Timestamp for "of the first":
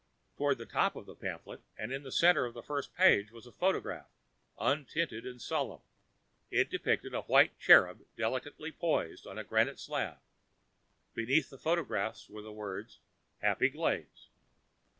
2.43-2.95